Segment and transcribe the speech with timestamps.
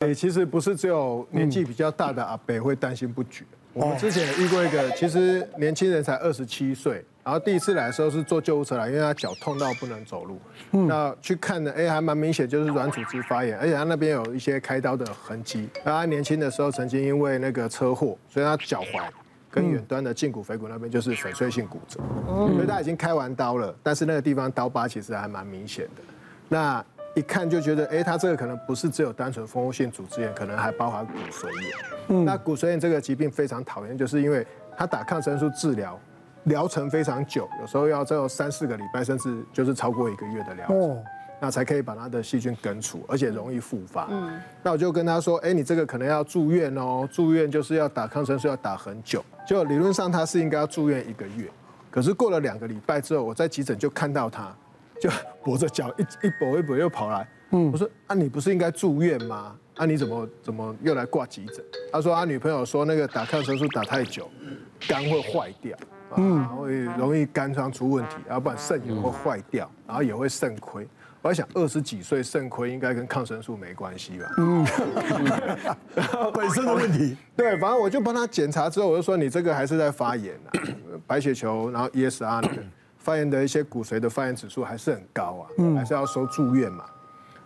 [0.00, 3.44] 对，其实不是只有年纪比较大的阿伯会担心不举。
[3.74, 10.40] 我们之前有遇过一个，其实年轻人才二十七岁，然后第一次来的时候是坐救护车来，因为他脚痛到不能走路。
[10.70, 15.68] 那去看的，哎，还蛮明显，就是软组织发炎，而且他那边有一些开刀的痕迹。
[15.84, 19.02] 他年轻的时候曾经因为那个车祸，所以他脚踝
[19.50, 26.02] 跟远端的胫骨腓骨那边就是粉碎性骨折，所以他已经开完刀了，但是那个地方刀疤其实还蛮明显的。
[26.48, 26.84] 那
[27.14, 31.72] 一看就觉得，哎，他这个可能不是只有单纯蜂窝性组织炎，可能还包含骨髓炎。
[32.08, 34.46] 嗯，那骨髓炎这个疾病非常讨厌，就是因为
[34.76, 35.98] 他打抗生素治疗，
[36.44, 41.04] 疗程非常久，有时候要只有三四个礼拜，甚至就是超过一个月的疗程，
[41.40, 44.06] 那才可以把他的细菌根除，而且容易复发。
[44.10, 51.50] 嗯，那我就跟他说，哎，你这个可能要住院哦，住院就是要打抗生素要打很久，就理论上他是应该要住院一个月，
[51.90, 54.54] 可是过了两个礼拜之后，我在急诊就看到他。
[55.00, 55.08] 就
[55.42, 59.56] 跛着脚一一跛一跛又跑来，嗯我说啊，你不是应该住院吗？
[59.76, 61.64] 啊，你怎么怎么又来挂急诊？
[61.90, 64.30] 他说他女朋友说那个打抗生素打太久，
[64.86, 65.76] 肝会坏掉，
[66.16, 70.86] 嗯，会容易肝脏出问题，然后不然肾也会坏掉，然后也会肾亏。
[71.22, 74.26] 我在想二十几岁肾亏应该跟抗生素没关系吧？
[74.38, 74.66] 嗯，
[76.32, 77.16] 本身的问题。
[77.36, 80.52] 对，反正我就帮他检查之后，我就说你这个还是在发炎啊，
[81.06, 82.62] 白血球，然后 ESR 那个。
[83.00, 86.84] 发炎的一些骨髓的发炎指数还是很高啊，还是要收住院嘛。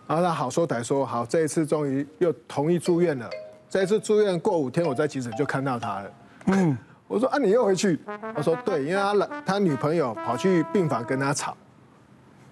[0.05, 3.27] 然后他好说歹说，好，这一次终于又同意住院了。
[3.67, 6.11] 这一次住院过五天，我在急诊就看到他了。
[6.45, 7.99] 嗯， 我说啊，你又回去？
[8.35, 11.57] 他说对，因为他来，他女朋友跑去病房跟他吵，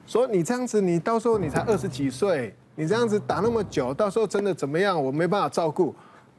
[0.07, 5.01] 说你这样子，你到时候你才二十几岁，你这样子打那么久，到时候真的怎么样？
[5.01, 5.93] 我没办法照顾。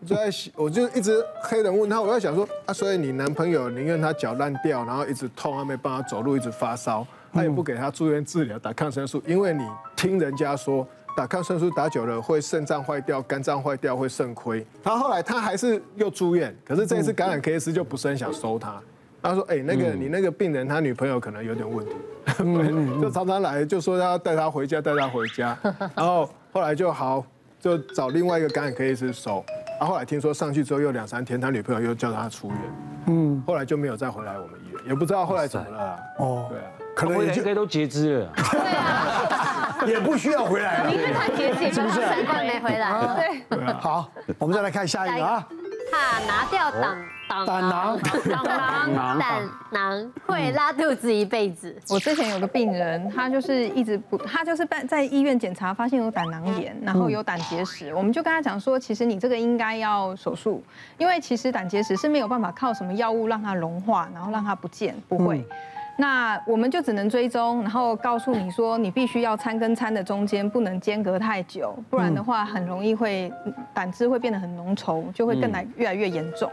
[0.07, 9.65] 就在我就一直黑人问他，我在想说啊，所以你男朋友宁愿他脚烂掉，然后一直痛，他没办法走路，一直发烧，他也不给他住院治疗，打抗生素，因为你
[9.97, 14.67] 听人家说打抗生素打久了会肾脏坏掉、肝脏坏掉、会肾亏。
[14.83, 18.81] 他后来他还是又住院，可是这一次感染科医师就不是很想收他。
[19.23, 21.93] 他说，哎，那个你那个病人他女朋友可能有点问题，
[23.01, 25.59] 就常常来就说要带他回家，带他回家，
[25.95, 27.25] 然后后来就好
[27.59, 29.43] 就找另外一个感染科医师收。
[29.79, 32.59] 啊，后来听说上去之后又两三天，他女朋友又叫他出院，
[33.07, 35.99] 嗯，后来就没有再回来我们医院，也不知道后来怎么了。
[36.19, 36.65] 哦，对啊，
[36.95, 38.33] 可能应该都截肢了。
[38.51, 40.91] 对啊，也不需要回来了。
[40.91, 42.01] 你是他截肢，是不是？
[42.01, 43.45] 难怪没回来。
[43.49, 43.73] 对。
[43.75, 44.09] 好，
[44.39, 45.47] 我们再来看下一个啊。
[45.93, 46.97] 怕拿掉胆
[47.29, 51.75] 胆囊，胆囊胆囊会拉肚子一辈子。
[51.89, 57.95] 我之前有个病人，他就是一直不，他就是在在医院检查，发现有胆囊炎，然后有胆结石。
[57.95, 60.63] 我们就跟他讲说，其实你这个应该要手术，
[60.99, 65.45] 因为其实胆结石是没有办法靠什么药物让它融化，然后让它不见，不会。
[65.97, 73.33] 那我们就只能追踪，然后告诉你说，你必须要餐跟餐的中间不能间隔太久，不然的话很容易会
[73.73, 76.51] 胆汁会变得很浓稠，就会更来越来越严重。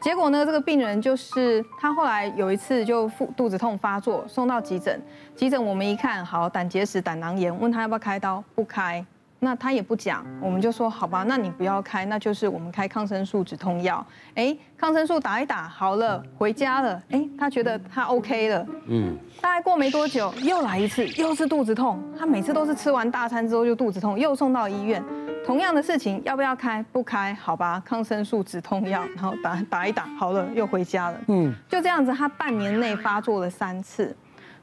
[0.00, 5.00] 结果呢，这个病人就是他后来有一次就腹肚子痛发作，送到急诊，
[5.36, 9.04] 急诊我们一看，好，胆结石、胆囊炎，问他要不要开刀，不开。
[9.42, 14.04] 那他也不讲，我们就说好吧，那你不要开，那就是我们开抗生素止痛药。
[14.34, 17.02] 哎，抗生素打一打好了，回家了。
[17.10, 18.66] 哎，他觉得他 OK 了。
[18.88, 19.16] 嗯。
[19.40, 21.98] 大概过没多久，又来一次，又是肚子痛。
[22.18, 25.02] 他每次都是吃完大餐之后就肚子痛，又送到医院。
[25.50, 26.80] 同样的事情，要不要开？
[26.92, 31.20] 不开，好吧，抗生素止痛药，然后打打一打好了，又回家了。
[31.26, 31.52] 嗯。
[31.68, 34.14] 就这样子，他半年内发作了三次，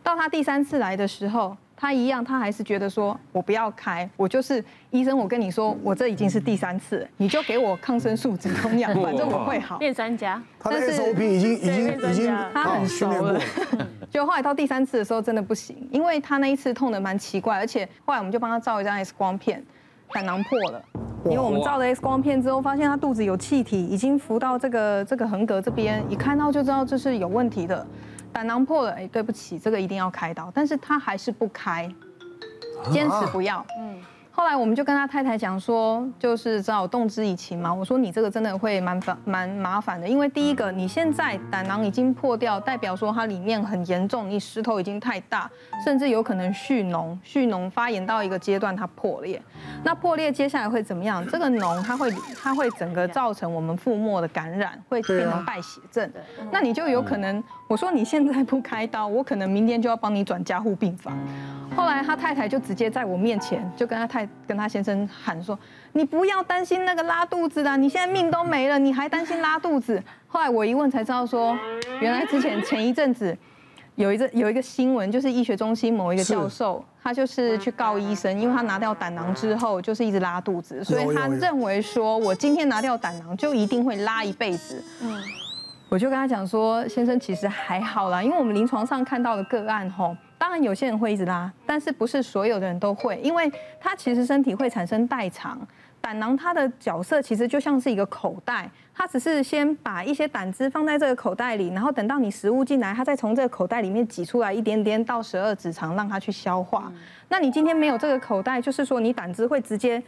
[0.02, 1.58] 到他第三次来的时候。
[1.80, 5.16] 他一样，他还是觉得说，我不要开，我就是医生。
[5.16, 9.78] 我跟你说，我这已经是第三次，你就给我抗生素止痛药， 反正我会好。
[9.78, 13.40] 变专家，他的 SOP 已经已经已经他很熟了。
[14.10, 19.64] 就后来到第三次的时候，真的不行，因为他那一次痛的蛮奇怪，而且后来我们就帮他照一张 X 光片，
[20.14, 20.82] 胆囊破了。
[21.26, 27.86] 因为我们照了 X 光片之后，发现他肚子有气体，已经浮到这个这个横膈这边，一看到就知道这是有问题的。
[28.32, 31.90] 胆囊破了，哎，对不起，这个一定要开刀，但是他还是不开，
[32.92, 33.66] 坚持不要。
[33.80, 33.98] 嗯。
[34.30, 37.74] 后来我们就跟他太太讲说，就是只好动之以情嘛。
[37.74, 45.50] 我说你这个真的会蛮烦蛮麻烦的，因为第一个你现在胆囊已经破掉，代表说它里面很严重，你石头已经太大，
[45.84, 49.42] 甚至有可能蓄脓，蓄脓发炎到一个阶段它破裂。
[49.84, 51.26] 那破裂接下来会怎么样？
[51.28, 56.12] 这个脓它会它会整个造成我们腹膜的感染，会变成败血症。
[56.52, 61.18] 那你就有可能，我说你现在不开刀，我可能明天就要帮你转加护病房。
[61.76, 65.58] 后来他太太就直接在我面前就跟他太跟他先生喊说
[65.94, 71.58] ：“你不要担心那个拉肚子的，你现在命都没了，你还担心拉肚子？”后来我一问才知道说，
[72.02, 73.38] 原来之前前一阵子
[73.96, 76.84] 有一阵有一个新闻，就是医学中心某一个教授。
[77.08, 84.84] 他就是去告医生，因为他拿掉胆囊之后就是一直拉肚子，所以他认为说我今天拿掉胆囊就一定会拉一辈子。
[85.02, 85.24] 嗯，
[85.88, 93.50] 我就跟他讲说，先生其实还好啦，因为我们临床上看到的个案吼，当然有些人会一直拉，但是不是所有的人都会，因为
[93.80, 95.58] 他其实身体会产生代偿。
[96.00, 106.92] 胆囊它的角色其实就像是一个口袋，它只是先把一些胆汁放在这个口袋里，然后等到你食物进来，它再从这个口袋里面挤出来一点点到十二指肠让它去消化。
[107.30, 110.02] 那你今天没有这个口袋，就是说你胆汁会直接，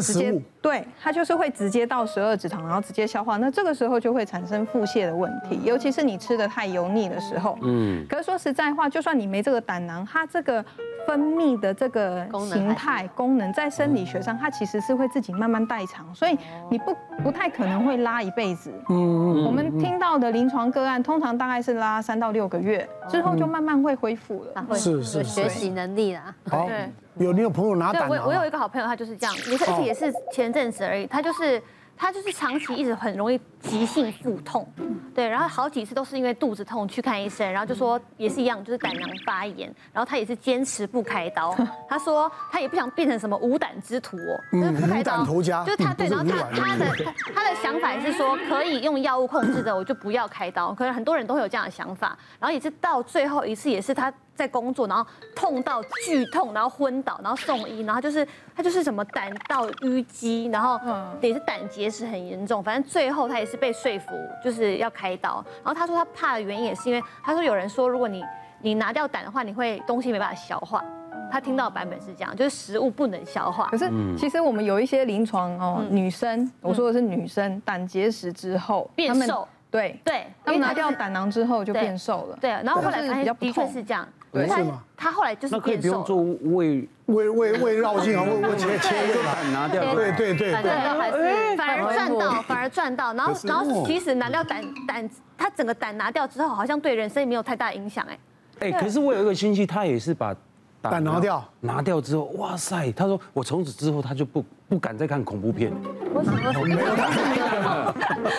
[0.00, 0.32] 直接
[0.62, 3.36] 对，它就是会直接到十二指肠，然后直接消化。
[3.36, 7.58] 那这个时候就会产生腹泻的问题，尤其是你吃的太油腻的时候。
[7.62, 8.06] 嗯。
[8.08, 10.64] 可是说实在话，就算你没这个胆囊，它这个
[11.06, 16.38] 分泌的这个形态功能，在生理学上，它其实是会自己慢慢代偿，所以
[16.70, 18.72] 你不不太可能会拉一辈子。
[18.88, 19.44] 嗯嗯。
[19.44, 24.66] 我们听到的临床个案，通常大概是拉三到六个月之后，就慢慢会恢复了。
[24.74, 26.34] 是是学习能力啦。
[26.48, 31.60] 好，对有你有朋友拿胆我我有一个好朋友，他就是这样，也是也是前阵子而已，他就是
[31.98, 34.66] 他就是长期一直很容易急性腹痛，
[35.12, 41.54] 对，然后好几次都是因为肚子痛去看医生，然后就说也是一样，就是胆囊发炎，然后他也是坚持不开刀，
[41.88, 45.24] 他说他也不想变成什么无胆之徒哦，就是不开刀，
[45.64, 46.86] 就是他对，然后他他的
[47.34, 54.12] 他的想法是说可以用药物控制的，我就不要开刀，可能很多人都会有这样的想法，然后也是到最后一次也是他。
[54.38, 55.04] 在工作，然后
[55.34, 60.80] 痛到剧痛，然后昏倒，然后送医，然后就是他就是什么胆道淤积，然后
[61.20, 64.12] 也是胆结石很严重，反正最后他也是被说服
[64.44, 65.44] 就是要开刀。
[65.64, 68.24] 然后他说他怕的原因也是因为他说有人说如果你
[68.62, 70.84] 你拿掉胆的话，你会东西没办法消化。
[71.30, 73.66] 他听到的版本是这样，就是食物不能消化。
[73.70, 82.38] 可是其实我们有一些临床哦，女生，我说的是女生，胆结石之后变瘦，对对，他们拿掉胆囊之后就变瘦了。
[82.40, 84.08] 对，然后后来发现的确是这样。
[84.30, 84.82] 对，是吗？
[84.96, 86.16] 他后来就是那可以不用做
[86.52, 89.94] 胃胃胃胃绕镜啊，胃胃 切切胃胆拿掉。
[89.94, 93.14] 对对对，反正都还是反而赚到，反而赚到。
[93.14, 98.18] 然后然后其实拿掉胆胆，他整个胆拿掉之后，好像对人生也没有太大影响哎。
[98.60, 100.34] 哎，可是我有一个亲戚，他也是把
[100.82, 105.72] 胆拿掉，拿掉之后，哇塞，他说我从此之后他就不不敢再看恐怖片。
[106.12, 106.86] 我没有没有，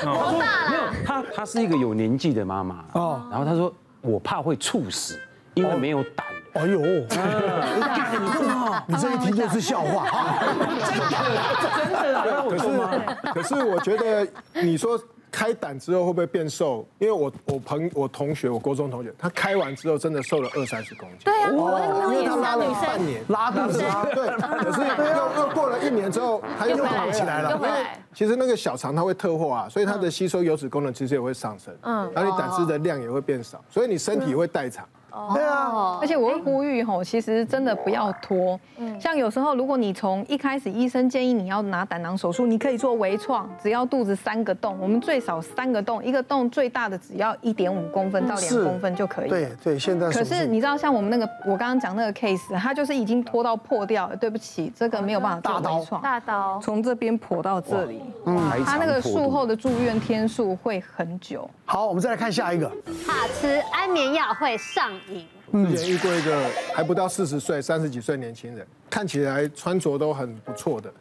[0.04, 0.94] 多 大了？
[1.06, 3.74] 他他是一个有年纪的妈妈哦，然后他说。
[4.02, 5.20] 我怕会猝死，
[5.60, 6.26] 因为没有胆。
[6.54, 6.80] 哎呦，
[8.88, 10.40] 你这一听就是笑话啊！
[11.78, 12.66] 真的，可是
[13.34, 15.00] 可是我觉得你说
[15.32, 16.88] 开胆之后会不会变瘦？
[16.98, 21.20] 因为我我朋我同学，我高中同学，他开完之后真的瘦了二三十公斤。
[21.26, 23.78] 对啊，我那个朋友也是女生，半年拉肚子。
[24.16, 27.52] 对，可是又又过了一年之后，他又胖起来了。
[27.54, 27.70] 因为
[28.12, 31.72] 其实那个小肠它会特化啊，所以它的吸收油脂功能其实也会上升。
[31.84, 34.84] 嗯，然后你胆汁的量也会变少，所以你身体会代偿。
[35.34, 38.60] 对啊，而且我会呼吁吼，其实真的不要拖。
[38.78, 49.30] 嗯，像有时候如果你从一开始医生建议你要拿胆囊手术，你可以做微创，只要肚子三个洞，我们最少三个洞，一个洞最大的只要一点五公分到两公分就可以。
[49.30, 50.10] 对对，现在。
[50.12, 54.16] 可是你知道像我们那个我刚刚讲那个 case，它就是已经拖到破掉了。
[54.20, 56.02] 对不起，这个没有办法做微创。
[56.02, 56.60] 大刀。
[56.62, 61.50] 从这边破到这里，嗯，他那个术后的住院天数会很久。
[61.64, 62.70] 好，我们再来看下一个。
[63.08, 65.26] 怕吃安眠药会上瘾。
[65.52, 70.94] 之前遇过一个还不到四十岁、三十几岁年轻人，看起来穿着都很不错的，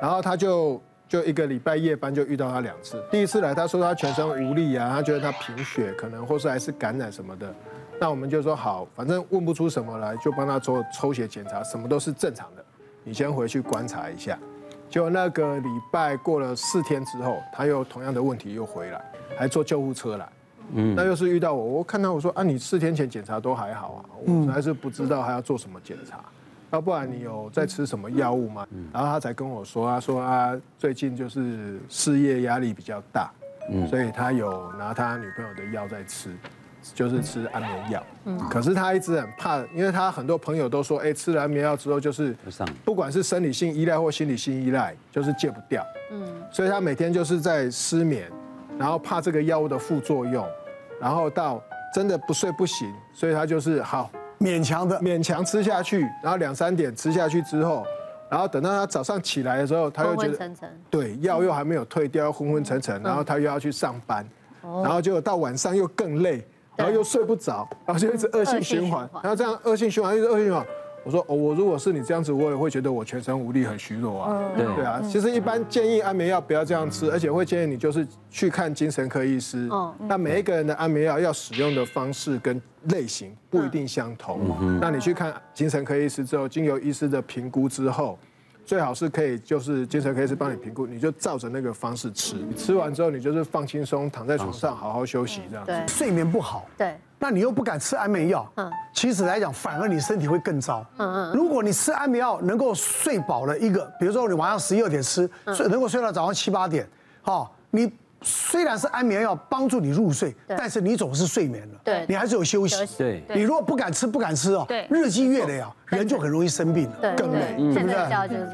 [0.00, 3.02] 然后他就就一个礼拜夜班就遇到他两次。
[3.10, 7.52] 第一次来，他说他全身无力啊，他觉得他贫血，可能或是还是感染什么的。
[7.98, 12.64] 那我们就说好，反正问不出什么来，就帮他做抽血检查，什么都是正常的。
[13.02, 14.38] 你先回去观察一下。
[14.88, 19.04] 结果那个礼拜过了四天之后，他又同样的问题又回来，
[19.36, 20.28] 还坐救护车来。
[20.74, 26.24] 嗯，那又是遇到我，我看到我说啊，你四天前检查都还好啊，我还是不知道还要做什么检查，
[26.72, 28.66] 要不然你有在吃什么药物吗？
[28.92, 33.30] 然后他才跟我说，他说他最近就是事业压力比较大，
[33.70, 36.30] 嗯，所以他有拿他女朋友的药在吃，
[36.94, 42.36] 就是吃安眠药，嗯，可是他一直很怕，因为他很多朋友都说，哎，吃了安眠药之后就是，
[42.84, 48.28] 不管是生理性依赖或心理性依赖，就是戒不掉，嗯，所以他每天就是在失眠。
[48.78, 50.46] 然后怕这个药物的副作用，
[51.00, 51.62] 然后到
[51.94, 54.98] 真的不睡不行，所以他就是好勉强的。
[55.00, 57.86] 勉强吃下去，然后两三点吃下去之后，
[58.30, 64.28] 然后等到他早上起来的时候，他又觉得昏昏沉沉，对，药又还没有退掉，昏昏沉沉，然后他又要去上班，
[64.62, 70.66] 然后结果到晚上又更累，然后又睡不着，然后就一直恶性循环，然后这样恶性循环一直恶性循环，
[71.06, 74.50] 我说哦，我如果是你这样子，我也会觉得我全身无力，很虚弱啊。
[74.56, 79.68] 对对啊，其实一般建议安眠药不要这样吃，而且会建议你就是去看精神科医师。
[79.70, 79.94] 哦。
[80.08, 84.40] 那每一个人的安眠药要使用的方式跟类型不一定相同。
[84.60, 84.80] 嗯。
[84.80, 88.18] 那你去看精神科医师之后，经由医师的评估之后。
[88.66, 92.34] 最好是可以，就是精神科医师帮你评估，你就照着那个方式吃。
[92.34, 95.70] 你吃完之后，你就是放轻松，躺在床上好好休息这样子。
[95.70, 96.66] 对，睡眠不好。
[96.76, 96.98] 对。
[97.18, 98.46] 那你又不敢吃安眠药。
[98.56, 98.70] 嗯。
[98.92, 100.84] 其实来讲，反而你身体会更糟。
[100.98, 101.32] 嗯嗯。
[101.32, 106.86] 如果你吃安眠药能够睡饱了一个，比如说你晚上十一二点吃，睡能够睡到早上七八点，
[107.22, 107.90] 好，你。
[108.26, 112.84] 虽然是安眠药帮助你入睡，但是你总是睡眠了，对，你还是有休息。
[112.98, 117.94] 对，你如果不敢吃，不敢吃哦，日积月累啊，人就很容易生病了，更累，对不对？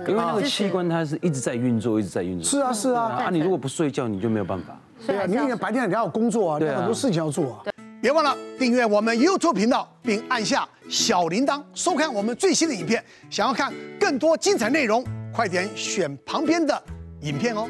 [0.07, 2.45] 因为那个器官它是一直在运作，一直在运作。
[2.45, 3.03] 是啊，是啊。
[3.25, 4.79] 啊，你如果不睡觉，你就没有办法。
[5.07, 7.65] 对啊，你你白天你要有工作啊，你有很多事情要做啊。
[8.03, 13.03] 别忘了订阅我们 YouTube 频道，并按下小铃铛，收看我们最新的影片。
[13.31, 15.03] 想要看更多精彩内容，
[15.33, 16.83] 快点选旁边的
[17.23, 17.67] 影片哦。